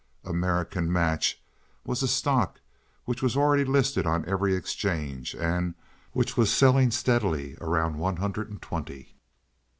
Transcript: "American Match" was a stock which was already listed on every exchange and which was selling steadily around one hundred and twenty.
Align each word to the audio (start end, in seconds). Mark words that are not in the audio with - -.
"American 0.23 0.91
Match" 0.91 1.39
was 1.85 2.01
a 2.01 2.07
stock 2.07 2.59
which 3.05 3.21
was 3.21 3.37
already 3.37 3.63
listed 3.63 4.07
on 4.07 4.25
every 4.25 4.55
exchange 4.55 5.35
and 5.35 5.75
which 6.11 6.35
was 6.35 6.51
selling 6.51 6.89
steadily 6.89 7.55
around 7.61 7.99
one 7.99 8.17
hundred 8.17 8.49
and 8.49 8.63
twenty. 8.63 9.13